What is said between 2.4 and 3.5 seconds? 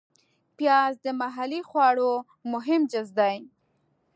مهم جز دی